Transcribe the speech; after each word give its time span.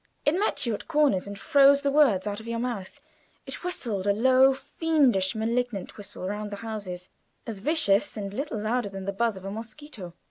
It 0.25 0.31
met 0.31 0.65
you 0.65 0.73
at 0.73 0.87
corners 0.87 1.27
and 1.27 1.37
froze 1.37 1.83
the 1.83 1.91
words 1.91 2.25
out 2.25 2.39
of 2.39 2.47
your 2.47 2.57
mouth; 2.57 2.99
it 3.45 3.63
whistled 3.63 4.07
a 4.07 4.13
low, 4.13 4.51
fiendish, 4.51 5.35
malignant 5.35 5.95
whistle 5.95 6.27
round 6.27 6.49
the 6.49 6.55
houses; 6.65 7.07
as 7.45 7.59
vicious 7.59 8.17
and 8.17 8.33
little 8.33 8.57
louder 8.59 8.89
than 8.89 9.05
the 9.05 9.13
buzz 9.13 9.37
of 9.37 9.45
a 9.45 9.51
mosquito. 9.51 10.15